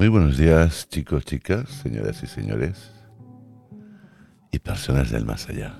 Muy 0.00 0.08
buenos 0.08 0.38
días, 0.38 0.88
chicos, 0.88 1.26
chicas, 1.26 1.68
señoras 1.68 2.22
y 2.22 2.26
señores, 2.26 2.90
y 4.50 4.58
personas 4.58 5.10
del 5.10 5.26
más 5.26 5.46
allá. 5.50 5.74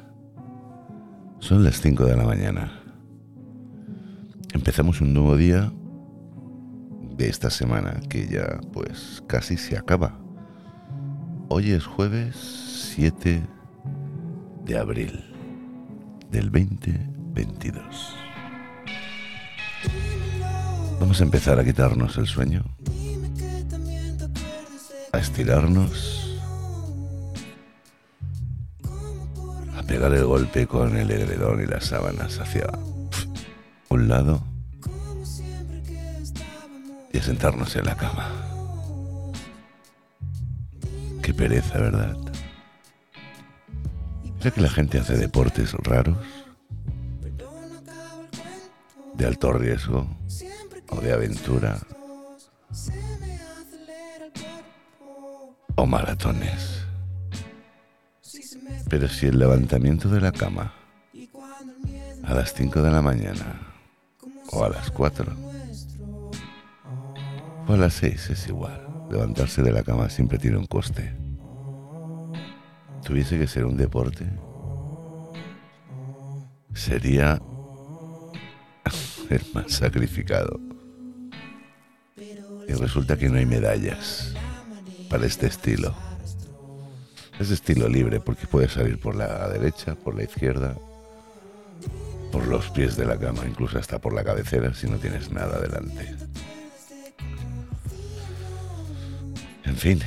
Son 1.39 1.65
las 1.65 1.81
5 1.81 2.05
de 2.05 2.17
la 2.19 2.25
mañana. 2.25 2.83
Empezamos 4.53 5.01
un 5.01 5.15
nuevo 5.15 5.39
día 5.39 5.73
de 7.17 7.31
esta 7.31 7.49
semana 7.49 7.99
que 8.11 8.29
ya 8.29 8.61
pues 8.75 9.23
casi 9.27 9.57
se 9.57 9.79
acaba. 9.79 10.21
Hoy 11.49 11.71
es 11.71 11.87
jueves 11.87 12.37
7 12.95 13.41
de 14.67 14.79
abril 14.79 15.25
del 16.31 16.51
2022. 16.53 18.17
Vamos 21.01 21.23
a 21.23 21.25
empezar 21.25 21.59
a 21.59 21.65
quitarnos 21.65 22.19
el 22.19 22.27
sueño 22.27 22.65
estirarnos, 25.21 26.41
a 29.77 29.83
pegar 29.83 30.13
el 30.15 30.25
golpe 30.25 30.67
con 30.67 30.97
el 30.97 31.11
edredón 31.11 31.61
y 31.61 31.67
las 31.67 31.87
sábanas 31.87 32.39
hacia 32.39 32.71
un 33.89 34.09
lado 34.09 34.43
y 37.13 37.19
a 37.19 37.23
sentarnos 37.23 37.77
en 37.77 37.85
la 37.85 37.97
cama. 37.97 38.31
Qué 41.23 41.35
pereza, 41.35 41.79
¿verdad? 41.79 42.17
Sé 44.41 44.53
que 44.53 44.61
la 44.63 44.71
gente 44.71 44.99
hace 44.99 45.17
deportes 45.17 45.73
raros, 45.75 46.17
de 49.15 49.27
alto 49.27 49.53
riesgo 49.53 50.07
o 50.89 51.01
de 51.01 51.13
aventura 51.13 51.79
o 55.81 55.87
maratones. 55.87 56.85
Pero 58.91 59.09
si 59.09 59.27
el 59.27 59.39
levantamiento 59.39 60.11
de 60.11 60.21
la 60.21 60.31
cama 60.31 60.75
a 62.23 62.35
las 62.35 62.53
5 62.53 62.83
de 62.83 62.91
la 62.91 63.01
mañana 63.01 63.63
o 64.53 64.63
a 64.63 64.69
las 64.69 64.91
4 64.91 65.33
o 67.67 67.73
a 67.73 67.77
las 67.79 67.95
6 67.95 68.31
es 68.31 68.49
igual. 68.49 68.87
Levantarse 69.11 69.63
de 69.63 69.73
la 69.73 69.83
cama 69.83 70.11
siempre 70.11 70.39
tiene 70.39 70.59
un 70.59 70.67
coste. 70.67 71.15
Tuviese 73.03 73.39
que 73.39 73.47
ser 73.47 73.65
un 73.65 73.79
deporte, 73.79 74.27
sería 76.75 77.41
el 79.31 79.43
más 79.55 79.73
sacrificado. 79.73 80.61
Y 82.69 82.73
resulta 82.75 83.17
que 83.17 83.31
no 83.31 83.39
hay 83.39 83.47
medallas 83.47 84.35
para 85.11 85.27
este 85.27 85.49
estilo. 85.49 85.93
Es 87.39 87.51
estilo 87.51 87.89
libre 87.89 88.21
porque 88.21 88.47
puede 88.47 88.69
salir 88.69 88.99
por 89.01 89.17
la 89.17 89.49
derecha, 89.49 89.97
por 89.97 90.15
la 90.15 90.23
izquierda, 90.23 90.77
por 92.31 92.47
los 92.47 92.71
pies 92.71 92.97
de 92.97 93.05
la 93.05 93.19
cama, 93.19 93.43
incluso 93.47 93.79
hasta 93.79 93.99
por 93.99 94.15
la 94.15 94.23
cabecera 94.23 94.73
si 94.73 94.89
no 94.89 94.99
tienes 94.99 95.33
nada 95.33 95.59
delante. 95.59 96.15
En 99.65 99.77
fin, 99.77 100.01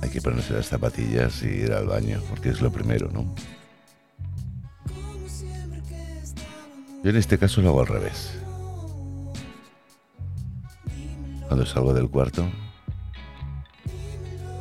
hay 0.00 0.08
que 0.08 0.22
ponerse 0.22 0.54
las 0.54 0.66
zapatillas 0.66 1.42
y 1.42 1.48
ir 1.48 1.72
al 1.72 1.86
baño, 1.86 2.22
porque 2.30 2.48
es 2.48 2.62
lo 2.62 2.72
primero, 2.72 3.10
¿no? 3.12 3.34
Yo 7.04 7.10
en 7.10 7.16
este 7.16 7.36
caso 7.36 7.60
lo 7.60 7.70
hago 7.70 7.80
al 7.80 7.86
revés. 7.88 8.32
Cuando 11.48 11.66
salgo 11.66 11.92
del 11.92 12.08
cuarto, 12.08 12.48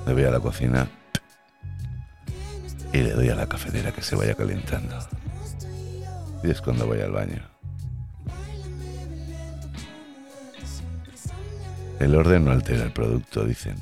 me 0.05 0.13
voy 0.13 0.23
a 0.23 0.31
la 0.31 0.39
cocina 0.39 0.87
y 2.93 2.97
le 2.97 3.11
doy 3.11 3.29
a 3.29 3.35
la 3.35 3.47
cafetera 3.47 3.91
que 3.91 4.01
se 4.01 4.15
vaya 4.15 4.35
calentando. 4.35 4.97
Y 6.43 6.49
es 6.49 6.61
cuando 6.61 6.87
voy 6.87 7.01
al 7.01 7.11
baño. 7.11 7.41
El 11.99 12.15
orden 12.15 12.45
no 12.45 12.51
altera 12.51 12.83
el 12.83 12.91
producto, 12.91 13.45
dicen. 13.45 13.75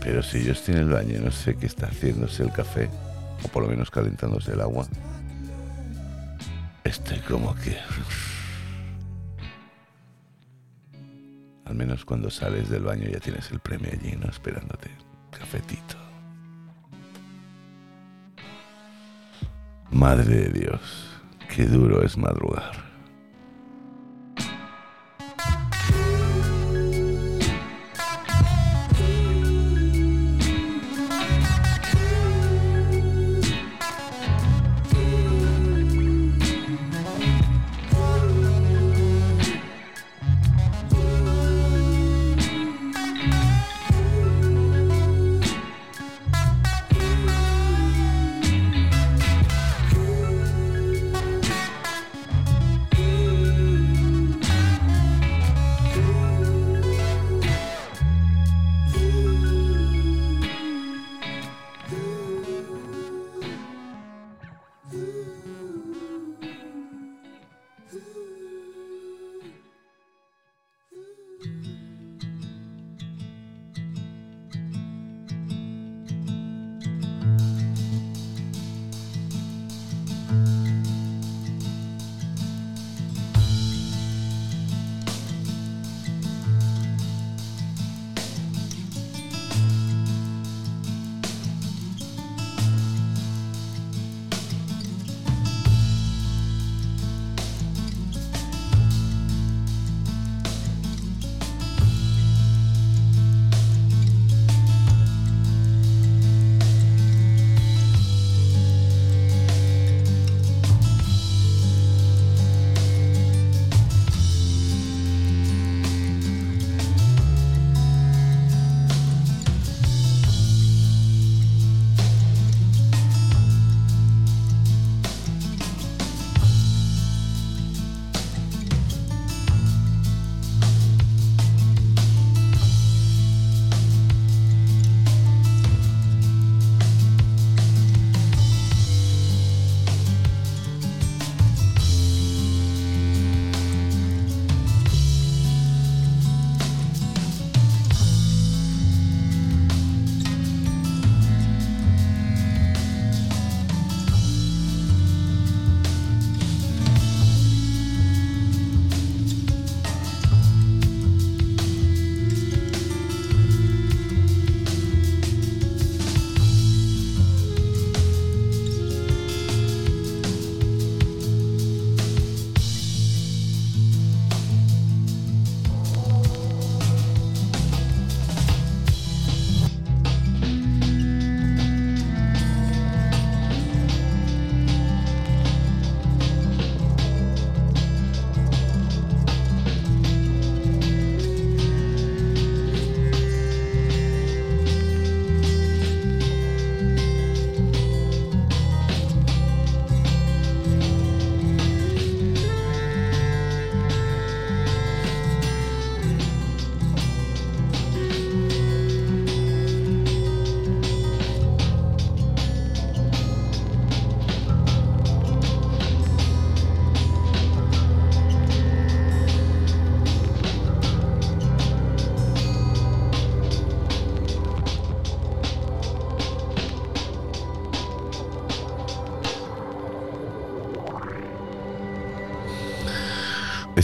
Pero 0.00 0.22
si 0.22 0.44
yo 0.44 0.52
estoy 0.52 0.74
en 0.74 0.80
el 0.80 0.88
baño 0.88 1.16
y 1.16 1.20
no 1.20 1.30
sé 1.30 1.56
qué 1.56 1.66
está 1.66 1.86
haciéndose 1.86 2.42
el 2.42 2.52
café, 2.52 2.90
o 3.44 3.48
por 3.48 3.62
lo 3.62 3.68
menos 3.68 3.90
calentándose 3.90 4.52
el 4.52 4.60
agua, 4.60 4.86
estoy 6.84 7.20
como 7.20 7.54
que... 7.54 7.76
menos 11.76 12.04
cuando 12.04 12.30
sales 12.30 12.68
del 12.68 12.82
baño 12.82 13.08
ya 13.08 13.20
tienes 13.20 13.50
el 13.50 13.60
premio 13.60 13.90
allí, 13.92 14.16
¿no? 14.16 14.28
Esperándote. 14.28 14.90
Cafetito. 15.30 15.96
Madre 19.90 20.48
de 20.48 20.48
Dios, 20.48 20.80
qué 21.54 21.66
duro 21.66 22.02
es 22.02 22.16
madrugar. 22.16 22.85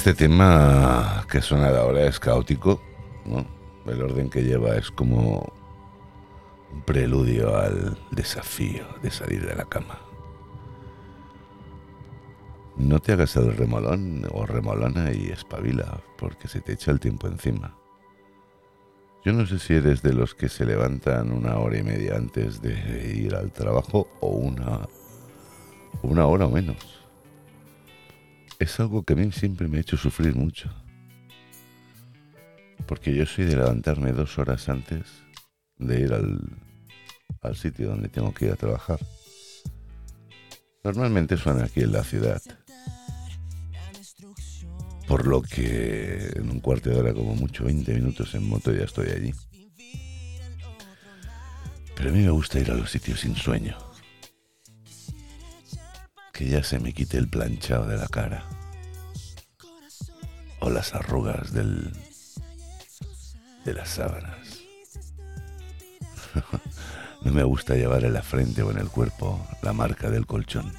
Este 0.05 0.15
tema 0.15 1.25
que 1.31 1.41
suena 1.41 1.69
ahora 1.69 2.03
es 2.09 2.19
caótico, 2.19 2.83
¿no? 3.25 3.47
El 3.87 4.03
orden 4.03 4.31
que 4.31 4.43
lleva 4.43 4.75
es 4.75 4.91
como 4.91 5.53
un 6.73 6.83
preludio 6.83 7.57
al 7.57 7.97
desafío 8.11 8.85
de 9.01 9.13
salir 9.13 9.47
de 9.47 9.55
la 9.55 9.65
cama. 9.65 10.01
No 12.77 12.99
te 12.99 13.13
hagas 13.13 13.37
el 13.37 13.57
remolón 13.57 14.27
o 14.33 14.45
remolona 14.45 15.13
y 15.13 15.31
espabila, 15.31 16.03
porque 16.19 16.49
se 16.49 16.61
te 16.61 16.73
echa 16.73 16.91
el 16.91 16.99
tiempo 16.99 17.29
encima. 17.29 17.79
Yo 19.25 19.33
no 19.33 19.47
sé 19.47 19.61
si 19.61 19.75
eres 19.75 20.03
de 20.03 20.15
los 20.15 20.35
que 20.35 20.49
se 20.49 20.67
levantan 20.67 21.31
una 21.31 21.59
hora 21.59 21.79
y 21.79 21.85
media 21.85 22.17
antes 22.17 22.61
de 22.61 23.15
ir 23.15 23.37
al 23.37 23.53
trabajo 23.53 24.09
o 24.19 24.31
una, 24.31 24.81
una 26.03 26.27
hora 26.27 26.47
o 26.47 26.51
menos. 26.51 27.02
Es 28.63 28.79
algo 28.79 29.03
que 29.03 29.15
a 29.15 29.17
mí 29.17 29.33
siempre 29.33 29.67
me 29.67 29.79
ha 29.79 29.81
hecho 29.81 29.97
sufrir 29.97 30.37
mucho. 30.37 30.71
Porque 32.87 33.13
yo 33.13 33.27
soy 33.27 33.45
de 33.45 33.57
levantarme 33.57 34.13
dos 34.13 34.39
horas 34.39 34.69
antes 34.69 35.03
de 35.79 36.01
ir 36.03 36.13
al, 36.13 36.39
al 37.41 37.57
sitio 37.57 37.89
donde 37.89 38.09
tengo 38.09 38.33
que 38.33 38.45
ir 38.45 38.53
a 38.53 38.57
trabajar. 38.57 39.01
Normalmente 40.85 41.37
suena 41.37 41.65
aquí 41.65 41.81
en 41.81 41.91
la 41.91 42.05
ciudad. 42.05 42.41
Por 45.09 45.27
lo 45.27 45.43
que 45.43 46.31
en 46.37 46.49
un 46.49 46.61
cuarto 46.61 46.91
de 46.91 47.01
hora, 47.01 47.13
como 47.13 47.35
mucho, 47.35 47.65
20 47.65 47.93
minutos 47.95 48.33
en 48.37 48.49
moto, 48.49 48.73
ya 48.73 48.85
estoy 48.85 49.09
allí. 49.09 49.35
Pero 51.97 52.11
a 52.11 52.13
mí 52.13 52.21
me 52.21 52.31
gusta 52.31 52.61
ir 52.61 52.71
a 52.71 52.75
los 52.75 52.93
sitios 52.93 53.19
sin 53.19 53.35
sueño. 53.35 53.77
Que 56.33 56.49
ya 56.49 56.63
se 56.63 56.79
me 56.79 56.93
quite 56.93 57.19
el 57.19 57.29
planchado 57.29 57.89
de 57.89 57.97
la 57.97 58.07
cara. 58.07 58.52
O 60.65 60.71
las 60.71 60.95
arrugas 60.95 61.53
del, 61.53 61.93
de 63.65 63.75
las 63.75 63.89
sábanas. 63.89 64.61
no 67.25 67.33
me 67.33 67.43
gusta 67.43 67.75
llevar 67.75 68.05
en 68.05 68.13
la 68.13 68.23
frente 68.23 68.63
o 68.63 68.71
en 68.71 68.79
el 68.79 68.89
cuerpo 68.89 69.45
la 69.61 69.73
marca 69.73 70.09
del 70.09 70.25
colchón. 70.25 70.73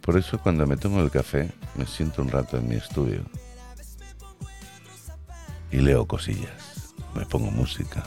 Por 0.00 0.16
eso 0.16 0.38
cuando 0.38 0.64
me 0.64 0.76
tomo 0.76 1.00
el 1.00 1.10
café 1.10 1.50
me 1.74 1.86
siento 1.86 2.22
un 2.22 2.28
rato 2.28 2.56
en 2.56 2.68
mi 2.68 2.76
estudio 2.76 3.24
y 5.72 5.78
leo 5.78 6.06
cosillas, 6.06 6.94
me 7.16 7.26
pongo 7.26 7.50
música. 7.50 8.04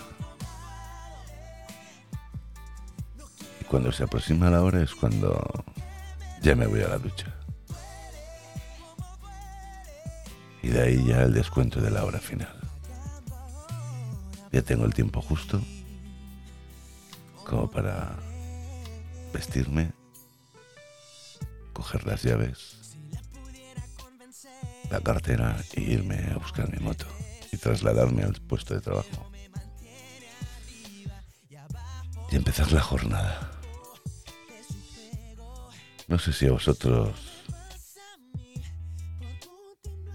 Y 3.59 3.65
cuando 3.65 3.91
se 3.91 4.03
aproxima 4.03 4.49
la 4.49 4.61
hora 4.61 4.81
es 4.81 4.95
cuando 4.95 5.43
ya 6.41 6.55
me 6.55 6.65
voy 6.65 6.81
a 6.81 6.87
la 6.87 6.97
ducha. 6.97 7.44
Y 10.65 10.69
de 10.69 10.81
ahí 10.81 11.05
ya 11.05 11.21
el 11.21 11.31
descuento 11.31 11.79
de 11.79 11.91
la 11.91 12.03
hora 12.03 12.19
final. 12.19 12.59
Ya 14.51 14.63
tengo 14.63 14.83
el 14.85 14.95
tiempo 14.95 15.21
justo 15.21 15.61
como 17.45 17.69
para 17.69 18.15
vestirme 19.31 19.91
coger 21.71 22.07
las 22.07 22.23
llaves, 22.23 22.97
la 24.89 25.01
cartera 25.01 25.55
e 25.73 25.81
irme 25.81 26.31
a 26.33 26.37
buscar 26.39 26.67
mi 26.71 26.83
moto 26.83 27.05
y 27.51 27.57
trasladarme 27.57 28.23
al 28.23 28.33
puesto 28.33 28.73
de 28.73 28.81
trabajo. 28.81 29.31
Y 32.31 32.35
empezar 32.35 32.71
la 32.71 32.81
jornada. 32.81 33.51
No 36.07 36.17
sé 36.17 36.33
si 36.33 36.47
a 36.47 36.53
vosotros 36.53 37.34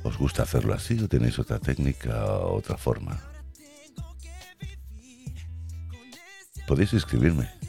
os 0.02 0.16
gusta 0.16 0.42
hacerlo 0.42 0.74
así 0.74 0.98
o 1.02 1.08
tenéis 1.08 1.38
otra 1.38 1.58
técnica 1.58 2.26
o 2.26 2.56
otra 2.56 2.76
forma. 2.76 3.18
Podéis 6.66 6.92
escribirme 6.94 7.60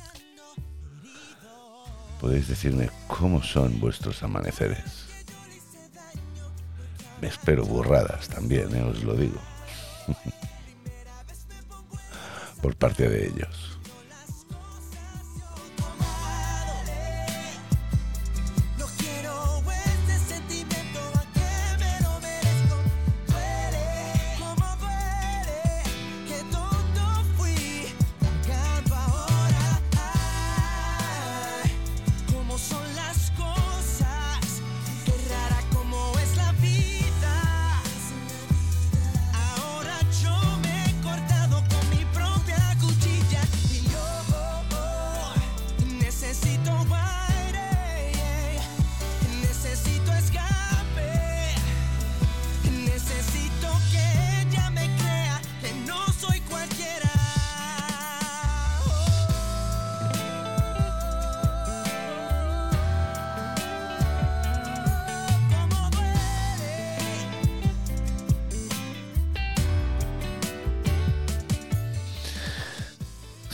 podéis 2.21 2.47
decirme 2.47 2.91
cómo 3.07 3.41
son 3.41 3.79
vuestros 3.79 4.21
amaneceres. 4.21 5.07
Me 7.19 7.27
espero 7.27 7.65
burradas 7.65 8.29
también, 8.29 8.73
eh, 8.75 8.83
os 8.83 9.03
lo 9.03 9.15
digo. 9.15 9.41
Por 12.61 12.75
parte 12.75 13.09
de 13.09 13.27
ellos. 13.27 13.79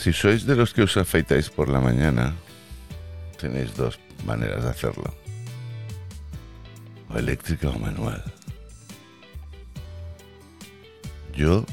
Si 0.08 0.14
sois 0.14 0.46
de 0.46 0.56
los 0.56 0.72
que 0.72 0.80
os 0.80 0.96
afeitáis 0.96 1.50
por 1.50 1.68
la 1.68 1.80
mañana, 1.84 2.32
tenéis 3.36 3.76
dos 3.76 4.00
maneras 4.24 4.64
de 4.64 4.70
hacerlo. 4.70 5.12
O 7.12 7.18
eléctrica 7.18 7.68
o 7.68 7.78
manual. 7.78 8.24
Yo, 11.36 11.66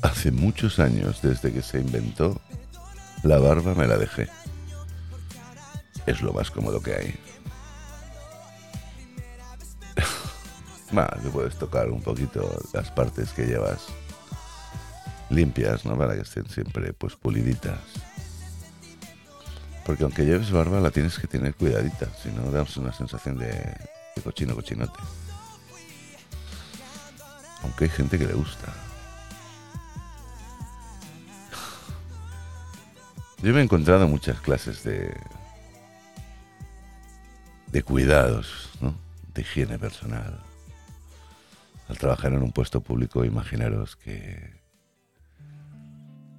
hace 0.00 0.30
muchos 0.32 0.78
años, 0.78 1.20
desde 1.20 1.52
que 1.52 1.60
se 1.60 1.80
inventó, 1.80 2.40
la 3.24 3.38
barba 3.38 3.74
me 3.74 3.86
la 3.86 3.98
dejé. 3.98 4.26
Es 6.06 6.22
lo 6.22 6.32
más 6.32 6.50
cómodo 6.50 6.82
que 6.82 6.94
hay. 6.94 7.14
Más, 10.92 11.10
te 11.22 11.28
puedes 11.28 11.56
tocar 11.56 11.90
un 11.90 12.00
poquito 12.00 12.58
las 12.72 12.90
partes 12.90 13.34
que 13.34 13.44
llevas 13.44 13.84
limpias, 15.32 15.84
¿no? 15.84 15.96
Para 15.96 16.14
que 16.14 16.22
estén 16.22 16.48
siempre 16.48 16.92
pues 16.92 17.16
puliditas. 17.16 17.80
Porque 19.84 20.04
aunque 20.04 20.24
lleves 20.24 20.50
barba 20.50 20.80
la 20.80 20.90
tienes 20.90 21.18
que 21.18 21.26
tener 21.26 21.54
cuidadita, 21.54 22.06
si 22.22 22.30
no 22.30 22.50
damos 22.50 22.76
una 22.76 22.92
sensación 22.92 23.38
de, 23.38 23.76
cochino 24.22 24.54
cochinote. 24.54 24.98
Aunque 27.62 27.84
hay 27.84 27.90
gente 27.90 28.18
que 28.18 28.26
le 28.26 28.34
gusta. 28.34 28.72
Yo 33.42 33.52
me 33.52 33.60
he 33.60 33.64
encontrado 33.64 34.06
muchas 34.06 34.40
clases 34.40 34.84
de 34.84 35.12
de 37.72 37.82
cuidados, 37.82 38.68
¿no? 38.80 38.94
De 39.34 39.40
higiene 39.40 39.78
personal. 39.78 40.38
Al 41.88 41.98
trabajar 41.98 42.32
en 42.32 42.42
un 42.42 42.52
puesto 42.52 42.82
público, 42.82 43.24
imaginaros 43.24 43.96
que 43.96 44.61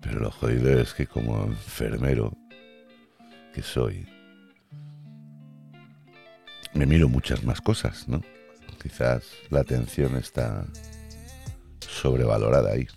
pero 0.03 0.19
lo 0.19 0.31
jodido 0.31 0.79
es 0.79 0.93
que 0.93 1.07
como 1.07 1.45
enfermero 1.45 2.33
que 3.53 3.61
soy, 3.61 4.05
me 6.73 6.85
miro 6.85 7.07
muchas 7.07 7.43
más 7.43 7.61
cosas, 7.61 8.07
¿no? 8.07 8.21
Quizás 8.81 9.23
la 9.49 9.61
atención 9.61 10.17
está 10.17 10.65
sobrevalorada 11.79 12.71
ahí. 12.71 12.87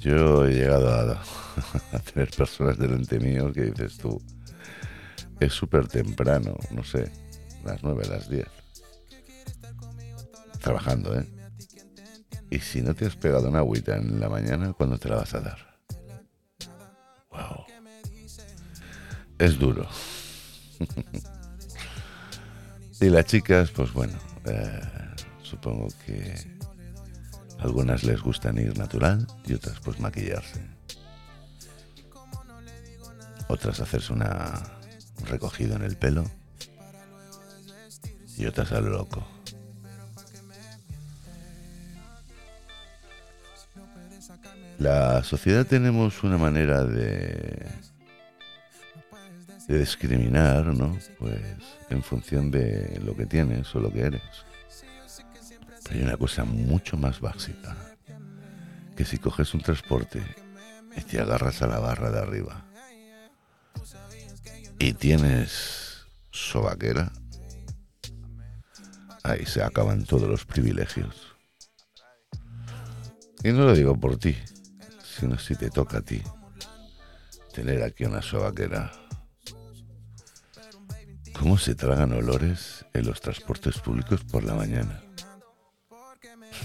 Yo 0.00 0.46
he 0.46 0.54
llegado 0.54 0.92
a, 0.92 1.22
tener 2.12 2.30
personas 2.30 2.76
delante 2.76 3.20
mío 3.20 3.52
que 3.52 3.66
dices 3.66 3.98
tú, 3.98 4.20
es 5.38 5.52
súper 5.52 5.86
temprano, 5.86 6.56
no 6.72 6.82
sé, 6.82 7.12
las 7.64 7.82
nueve, 7.84 8.04
las 8.08 8.28
diez. 8.28 8.48
Trabajando, 10.60 11.16
¿eh? 11.16 11.41
Y 12.52 12.60
si 12.60 12.82
no 12.82 12.94
te 12.94 13.06
has 13.06 13.16
pegado 13.16 13.48
una 13.48 13.60
agüita 13.60 13.96
en 13.96 14.20
la 14.20 14.28
mañana, 14.28 14.74
¿cuándo 14.74 14.98
te 14.98 15.08
la 15.08 15.16
vas 15.16 15.32
a 15.32 15.40
dar? 15.40 15.56
Wow. 17.30 17.64
Es 19.38 19.58
duro. 19.58 19.88
Y 23.00 23.10
las 23.10 23.24
chicas, 23.24 23.72
pues 23.72 23.92
bueno, 23.92 24.16
eh, 24.44 24.80
supongo 25.42 25.88
que 26.06 26.36
algunas 27.58 28.04
les 28.04 28.20
gustan 28.20 28.58
ir 28.58 28.78
natural 28.78 29.26
y 29.44 29.54
otras 29.54 29.80
pues 29.80 29.98
maquillarse. 29.98 30.64
Otras 33.48 33.80
hacerse 33.80 34.12
una 34.12 34.62
un 35.18 35.26
recogido 35.26 35.74
en 35.74 35.82
el 35.82 35.96
pelo 35.96 36.30
y 38.36 38.46
otras 38.46 38.70
al 38.70 38.84
loco. 38.84 39.26
La 44.82 45.22
sociedad 45.22 45.64
tenemos 45.64 46.24
una 46.24 46.36
manera 46.36 46.82
de, 46.82 47.68
discriminar, 49.68 50.74
¿no? 50.74 50.98
Pues 51.20 51.40
en 51.88 52.02
función 52.02 52.50
de 52.50 53.00
lo 53.04 53.14
que 53.14 53.26
tienes 53.26 53.72
o 53.76 53.78
lo 53.78 53.92
que 53.92 54.00
eres. 54.00 54.22
Pero 55.84 55.94
hay 55.94 56.02
una 56.02 56.16
cosa 56.16 56.44
mucho 56.44 56.96
más 56.96 57.20
básica, 57.20 57.76
que 58.96 59.04
si 59.04 59.18
coges 59.18 59.54
un 59.54 59.60
transporte 59.60 60.20
y 60.96 61.00
te 61.02 61.20
agarras 61.20 61.62
a 61.62 61.68
la 61.68 61.78
barra 61.78 62.10
de 62.10 62.18
arriba 62.18 62.64
y 64.80 64.94
tienes 64.94 66.08
sobaquera, 66.32 67.12
ahí 69.22 69.46
se 69.46 69.62
acaban 69.62 70.04
todos 70.06 70.28
los 70.28 70.44
privilegios. 70.44 71.36
Y 73.44 73.52
no 73.52 73.64
lo 73.64 73.76
digo 73.76 73.98
por 73.98 74.16
ti, 74.18 74.36
si 75.38 75.54
te 75.54 75.70
toca 75.70 75.98
a 75.98 76.02
ti 76.02 76.20
tener 77.54 77.82
aquí 77.82 78.04
una 78.04 78.20
sobaquera. 78.20 78.90
¿Cómo 81.38 81.56
se 81.58 81.76
tragan 81.76 82.12
olores 82.12 82.84
en 82.92 83.06
los 83.06 83.20
transportes 83.20 83.78
públicos 83.78 84.24
por 84.24 84.42
la 84.42 84.54
mañana? 84.54 85.00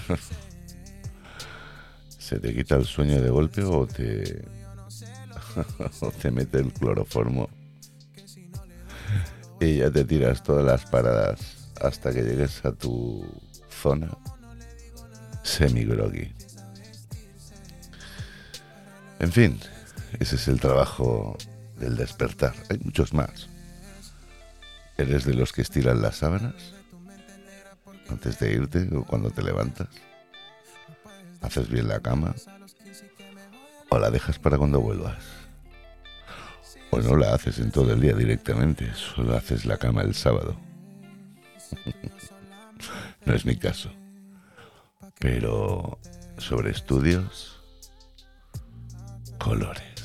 ¿Se 2.18 2.40
te 2.40 2.52
quita 2.54 2.76
el 2.76 2.84
sueño 2.84 3.22
de 3.22 3.30
golpe 3.30 3.62
o 3.62 3.86
te, 3.86 4.44
o 6.00 6.10
te 6.10 6.30
mete 6.30 6.58
el 6.58 6.72
cloroformo 6.72 7.48
y 9.60 9.76
ya 9.78 9.90
te 9.90 10.04
tiras 10.04 10.42
todas 10.42 10.64
las 10.64 10.84
paradas 10.90 11.70
hasta 11.80 12.12
que 12.12 12.22
llegues 12.22 12.64
a 12.64 12.72
tu 12.72 13.24
zona 13.70 14.10
semi-groggy? 15.42 16.37
En 19.20 19.32
fin, 19.32 19.58
ese 20.20 20.36
es 20.36 20.46
el 20.48 20.60
trabajo 20.60 21.36
del 21.78 21.96
despertar. 21.96 22.54
Hay 22.70 22.78
muchos 22.78 23.12
más. 23.12 23.48
¿Eres 24.96 25.24
de 25.24 25.34
los 25.34 25.52
que 25.52 25.62
estiran 25.62 26.02
las 26.02 26.16
sábanas? 26.16 26.54
Antes 28.08 28.38
de 28.38 28.52
irte 28.52 28.88
o 28.94 29.04
cuando 29.04 29.30
te 29.30 29.42
levantas. 29.42 29.88
¿Haces 31.40 31.68
bien 31.68 31.88
la 31.88 32.00
cama? 32.00 32.34
¿O 33.90 33.98
la 33.98 34.10
dejas 34.10 34.38
para 34.38 34.56
cuando 34.56 34.80
vuelvas? 34.80 35.22
¿O 36.90 36.98
no 37.00 37.16
la 37.16 37.34
haces 37.34 37.58
en 37.58 37.70
todo 37.70 37.92
el 37.92 38.00
día 38.00 38.14
directamente? 38.14 38.92
Solo 38.94 39.36
haces 39.36 39.66
la 39.66 39.78
cama 39.78 40.02
el 40.02 40.14
sábado. 40.14 40.56
no 43.26 43.34
es 43.34 43.44
mi 43.44 43.56
caso. 43.56 43.90
Pero 45.18 45.98
sobre 46.38 46.70
estudios 46.70 47.57
colores. 49.48 49.97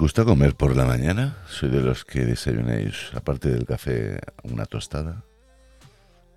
Gusta 0.00 0.24
comer 0.24 0.56
por 0.56 0.74
la 0.74 0.86
mañana? 0.86 1.36
Soy 1.46 1.68
de 1.68 1.82
los 1.82 2.06
que 2.06 2.24
desayunáis, 2.24 3.10
aparte 3.12 3.50
del 3.50 3.66
café, 3.66 4.18
una 4.44 4.64
tostada, 4.64 5.22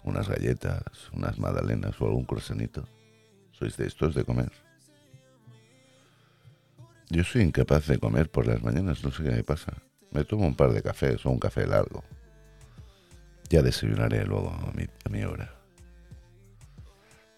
unas 0.04 0.28
galletas, 0.28 0.84
unas 1.14 1.40
magdalenas 1.40 1.96
o 2.02 2.06
algún 2.08 2.26
croissantito. 2.26 2.84
¿Sois 3.54 3.78
de 3.78 3.88
estos 3.88 4.16
de 4.16 4.26
comer? 4.26 4.52
Yo 7.10 7.24
soy 7.24 7.44
incapaz 7.44 7.88
de 7.88 8.00
comer 8.00 8.30
por 8.30 8.48
las 8.48 8.62
mañanas, 8.62 9.02
no 9.02 9.12
sé 9.12 9.24
qué 9.24 9.32
me 9.32 9.46
pasa. 9.46 9.72
Me 10.12 10.26
tomo 10.26 10.46
un 10.46 10.56
par 10.56 10.74
de 10.74 10.84
cafés 10.84 11.26
o 11.26 11.30
un 11.30 11.40
café 11.40 11.66
largo. 11.66 12.04
Ya 13.50 13.62
desayunaré 13.62 14.26
luego 14.26 14.50
a 14.50 14.74
mi, 14.74 14.84
a 15.06 15.10
mi 15.10 15.24
hora. 15.24 15.56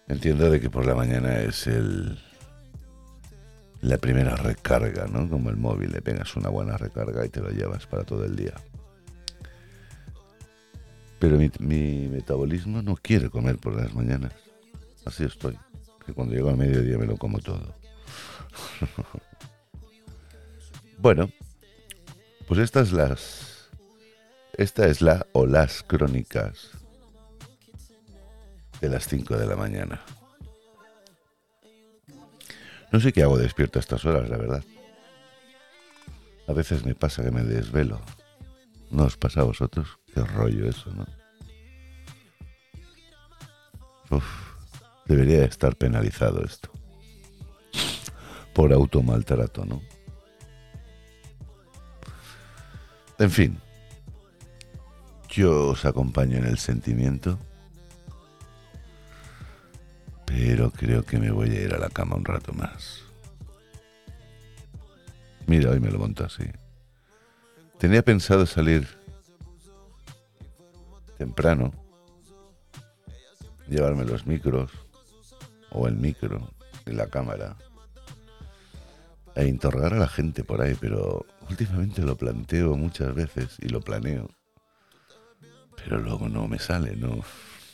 Entiendo 0.08 0.50
de 0.50 0.60
que 0.60 0.70
por 0.70 0.86
la 0.86 0.96
mañana 0.96 1.38
es 1.38 1.68
el, 1.68 2.18
la 3.80 3.98
primera 3.98 4.36
recarga, 4.36 5.06
¿no? 5.06 5.28
Como 5.28 5.50
el 5.50 5.56
móvil, 5.56 5.92
le 5.92 6.02
pegas 6.02 6.34
una 6.36 6.48
buena 6.48 6.76
recarga 6.76 7.24
y 7.24 7.28
te 7.28 7.40
lo 7.40 7.50
llevas 7.50 7.86
para 7.86 8.04
todo 8.04 8.24
el 8.24 8.36
día. 8.36 8.54
Pero 11.18 11.38
mi, 11.38 12.08
metabolismo 12.08 12.82
no 12.82 12.96
quiere 12.96 13.30
comer 13.30 13.58
por 13.58 13.74
las 13.74 13.94
mañanas. 13.94 14.32
Así 15.04 15.24
estoy. 15.24 15.58
Que 16.04 16.12
cuando 16.12 16.34
llego 16.34 16.50
al 16.50 16.56
mediodía 16.56 16.98
me 16.98 17.06
lo 17.06 17.16
como 17.16 17.38
todo. 17.38 17.74
bueno, 20.98 21.30
pues 22.46 22.60
estas 22.60 22.92
las. 22.92 23.70
Esta 24.54 24.86
es 24.86 25.00
la 25.00 25.26
o 25.32 25.46
las 25.46 25.82
crónicas 25.82 26.70
de 28.80 28.88
las 28.88 29.06
5 29.06 29.36
de 29.36 29.46
la 29.46 29.56
mañana. 29.56 30.02
No 32.92 33.00
sé 33.00 33.12
qué 33.12 33.22
hago 33.22 33.38
despierto 33.38 33.78
a 33.78 33.80
estas 33.80 34.04
horas, 34.04 34.28
la 34.28 34.36
verdad. 34.36 34.64
A 36.48 36.52
veces 36.52 36.84
me 36.84 36.94
pasa 36.94 37.22
que 37.22 37.30
me 37.30 37.42
desvelo. 37.42 38.00
¿No 38.90 39.04
os 39.04 39.16
pasa 39.16 39.40
a 39.40 39.44
vosotros? 39.44 39.98
Qué 40.14 40.20
rollo 40.20 40.68
eso, 40.68 40.90
¿no? 40.92 41.06
Uf, 44.10 44.24
debería 45.06 45.44
estar 45.44 45.74
penalizado 45.74 46.44
esto. 46.44 46.70
Por 48.54 48.72
automaltrato, 48.72 49.64
¿no? 49.64 49.82
En 53.18 53.30
fin, 53.30 53.58
yo 55.30 55.68
os 55.68 55.84
acompaño 55.84 56.38
en 56.38 56.46
el 56.46 56.58
sentimiento 56.58 57.38
pero 60.26 60.70
creo 60.70 61.04
que 61.04 61.18
me 61.18 61.30
voy 61.30 61.50
a 61.50 61.62
ir 61.62 61.74
a 61.74 61.78
la 61.78 61.88
cama 61.88 62.16
un 62.16 62.24
rato 62.24 62.52
más. 62.52 63.02
Mira, 65.46 65.70
hoy 65.70 65.80
me 65.80 65.90
lo 65.90 65.98
monto 65.98 66.24
así. 66.24 66.44
Tenía 67.78 68.02
pensado 68.02 68.46
salir 68.46 68.88
temprano, 71.16 71.72
llevarme 73.68 74.04
los 74.04 74.26
micros 74.26 74.70
o 75.70 75.86
el 75.88 75.96
micro 75.96 76.50
y 76.84 76.92
la 76.92 77.06
cámara 77.06 77.56
e 79.34 79.46
interrogar 79.46 79.92
a 79.92 79.98
la 79.98 80.08
gente 80.08 80.42
por 80.42 80.62
ahí, 80.62 80.74
pero 80.80 81.26
últimamente 81.48 82.02
lo 82.02 82.16
planteo 82.16 82.76
muchas 82.76 83.14
veces 83.14 83.56
y 83.60 83.68
lo 83.68 83.80
planeo, 83.80 84.30
pero 85.76 85.98
luego 85.98 86.28
no 86.28 86.48
me 86.48 86.58
sale, 86.58 86.96
no, 86.96 87.20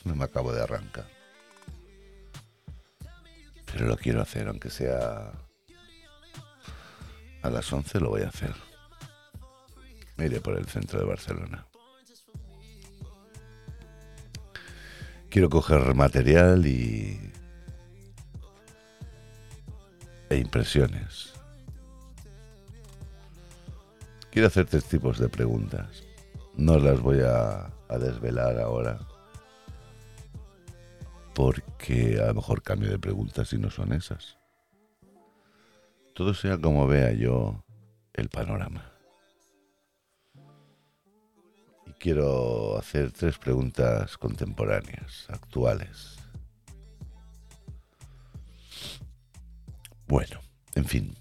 no 0.03 0.15
me 0.15 0.25
acabo 0.25 0.51
de 0.51 0.61
arrancar. 0.61 1.12
Pero 3.73 3.87
lo 3.87 3.97
quiero 3.97 4.21
hacer, 4.21 4.47
aunque 4.47 4.69
sea 4.69 5.31
a 7.41 7.49
las 7.49 7.73
11 7.73 7.99
lo 7.99 8.11
voy 8.11 8.21
a 8.21 8.27
hacer. 8.27 8.53
Me 10.15 10.27
iré 10.27 10.39
por 10.39 10.57
el 10.57 10.67
centro 10.67 10.99
de 10.99 11.05
Barcelona. 11.05 11.65
Quiero 15.29 15.49
coger 15.49 15.95
material 15.95 16.67
y... 16.67 17.31
e 20.29 20.37
impresiones. 20.37 21.33
Quiero 24.29 24.47
hacer 24.47 24.67
tres 24.67 24.85
tipos 24.85 25.17
de 25.17 25.29
preguntas. 25.29 26.03
no 26.55 26.77
las 26.77 27.01
voy 27.01 27.21
a, 27.21 27.73
a 27.89 27.97
desvelar 27.97 28.59
ahora 28.59 28.99
porque 31.33 32.19
a 32.21 32.27
lo 32.27 32.35
mejor 32.35 32.61
cambio 32.61 32.89
de 32.89 32.99
preguntas 32.99 33.49
si 33.49 33.57
no 33.57 33.69
son 33.69 33.93
esas. 33.93 34.37
Todo 36.13 36.33
sea 36.33 36.59
como 36.59 36.87
vea 36.87 37.11
yo 37.13 37.63
el 38.13 38.29
panorama. 38.29 38.91
Y 41.87 41.91
quiero 41.93 42.77
hacer 42.77 43.11
tres 43.11 43.39
preguntas 43.39 44.17
contemporáneas, 44.17 45.27
actuales. 45.29 46.17
Bueno, 50.07 50.39
en 50.75 50.85
fin. 50.85 51.15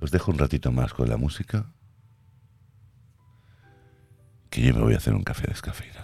Os 0.00 0.12
dejo 0.12 0.30
un 0.30 0.38
ratito 0.38 0.70
más 0.70 0.94
con 0.94 1.08
la 1.08 1.16
música. 1.16 1.72
Que 4.48 4.62
yo 4.62 4.74
me 4.74 4.82
voy 4.82 4.94
a 4.94 4.98
hacer 4.98 5.14
un 5.14 5.24
café 5.24 5.48
descafeinado. 5.48 5.99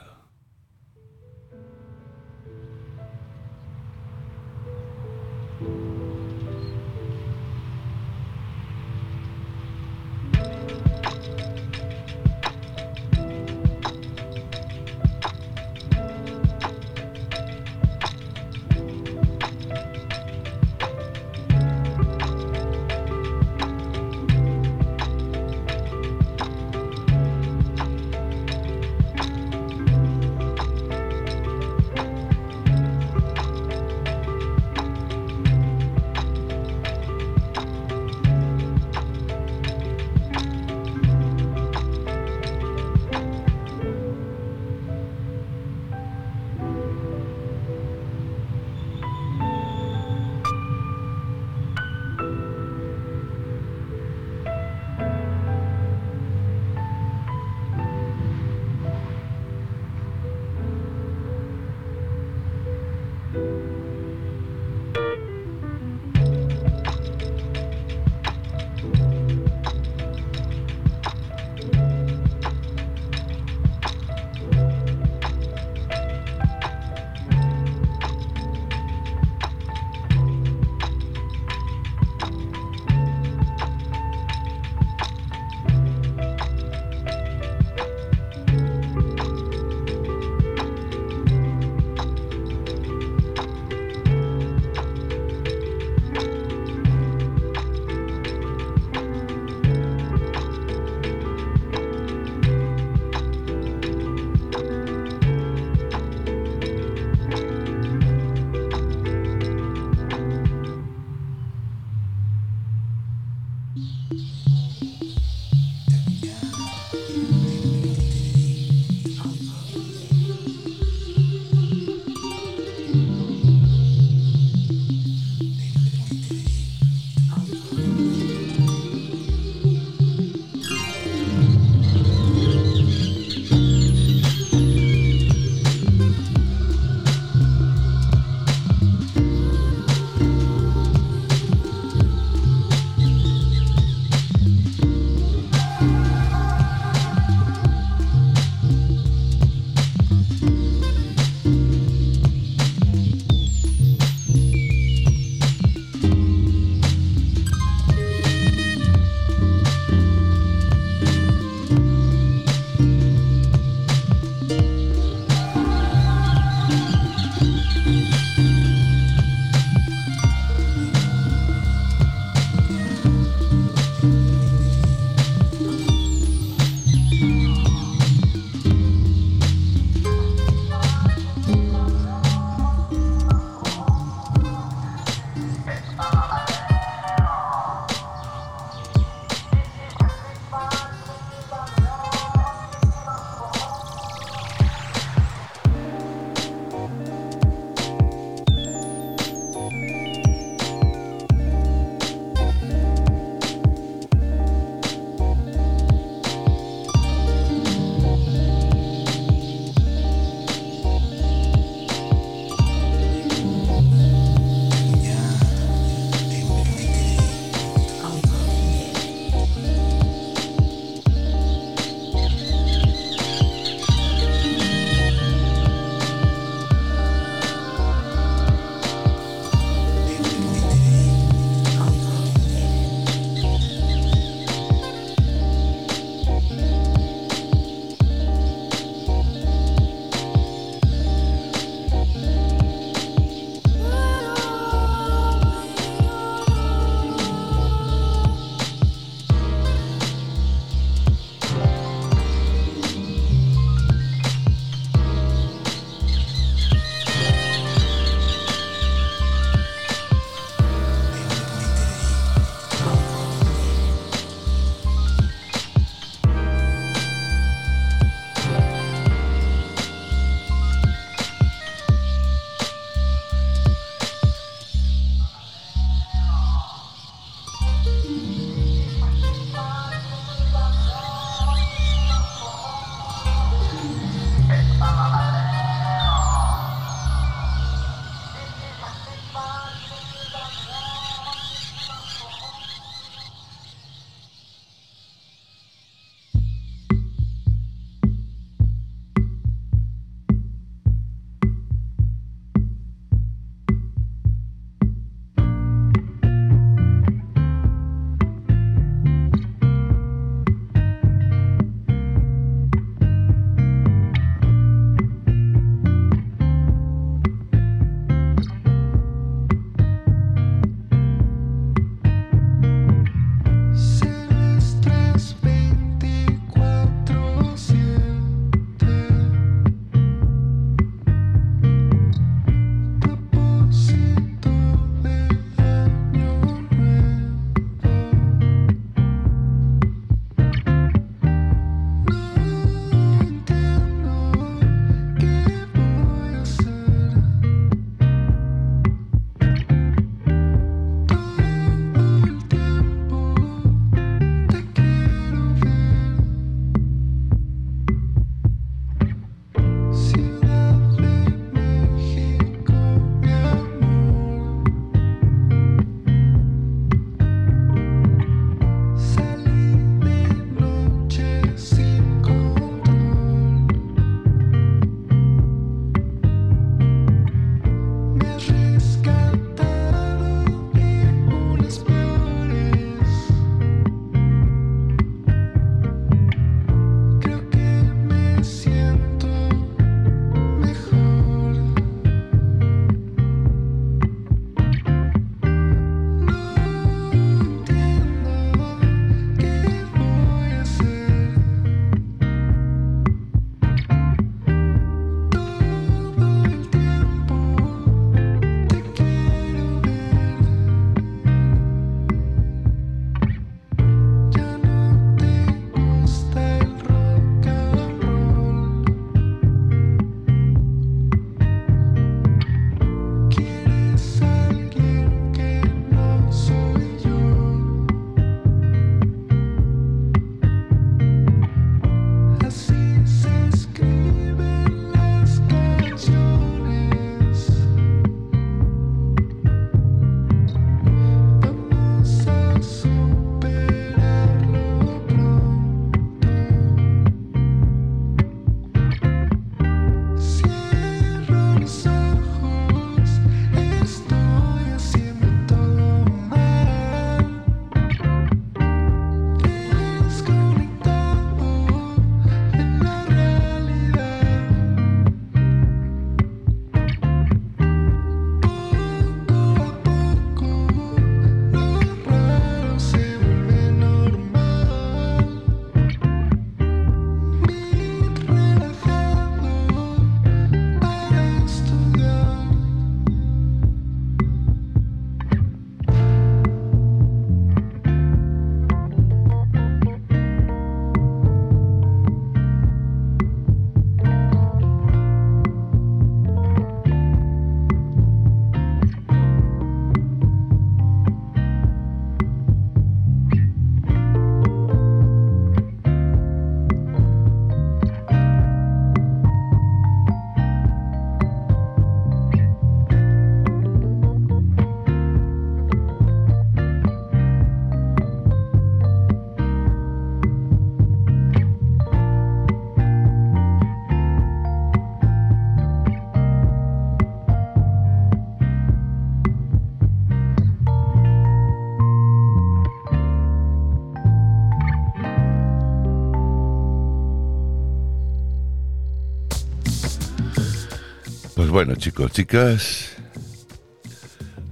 Bueno, 541.56 541.74
chicos, 541.74 542.12
chicas, 542.12 542.90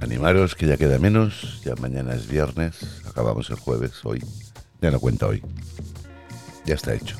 animaros 0.00 0.54
que 0.54 0.66
ya 0.66 0.78
queda 0.78 0.98
menos, 0.98 1.60
ya 1.62 1.74
mañana 1.74 2.14
es 2.14 2.26
viernes, 2.26 3.02
acabamos 3.06 3.50
el 3.50 3.56
jueves, 3.56 4.02
hoy, 4.06 4.24
ya 4.80 4.90
no 4.90 4.98
cuenta 4.98 5.26
hoy, 5.26 5.42
ya 6.64 6.74
está 6.74 6.94
hecho. 6.94 7.18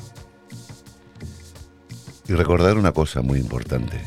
Y 2.27 2.33
recordar 2.33 2.79
una 2.79 2.93
cosa 2.93 3.21
muy 3.21 3.37
importante. 3.37 4.01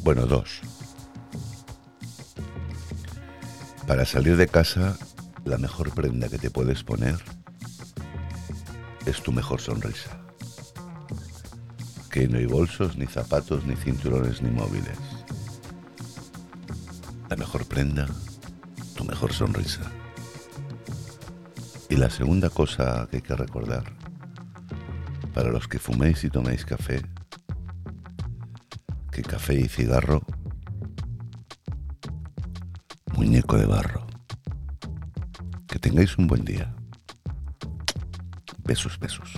Bueno, 0.00 0.26
dos. 0.26 0.60
Para 3.86 4.04
salir 4.04 4.36
de 4.36 4.46
casa, 4.46 4.98
la 5.46 5.56
mejor 5.56 5.90
prenda 5.94 6.28
que 6.28 6.36
te 6.36 6.50
puedes 6.50 6.84
poner 6.84 7.16
es 9.06 9.22
tu 9.22 9.32
mejor 9.32 9.62
sonrisa. 9.62 10.19
Que 12.10 12.26
no 12.26 12.38
hay 12.38 12.46
bolsos, 12.46 12.96
ni 12.96 13.06
zapatos, 13.06 13.64
ni 13.64 13.76
cinturones, 13.76 14.42
ni 14.42 14.50
móviles. 14.50 14.98
La 17.28 17.36
mejor 17.36 17.64
prenda, 17.66 18.08
tu 18.96 19.04
mejor 19.04 19.32
sonrisa. 19.32 19.82
Y 21.88 21.96
la 21.96 22.10
segunda 22.10 22.50
cosa 22.50 23.06
que 23.10 23.16
hay 23.18 23.22
que 23.22 23.36
recordar, 23.36 23.84
para 25.32 25.50
los 25.50 25.68
que 25.68 25.78
fuméis 25.78 26.24
y 26.24 26.30
toméis 26.30 26.64
café, 26.64 27.00
que 29.12 29.22
café 29.22 29.54
y 29.54 29.68
cigarro, 29.68 30.22
muñeco 33.14 33.56
de 33.56 33.66
barro. 33.66 34.06
Que 35.68 35.78
tengáis 35.78 36.18
un 36.18 36.26
buen 36.26 36.44
día. 36.44 36.74
Besos, 38.64 38.98
besos. 38.98 39.30